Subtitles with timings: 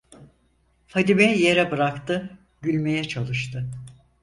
[0.87, 3.69] Fadime'yi yere bıraktı, gülmeye çalıştı...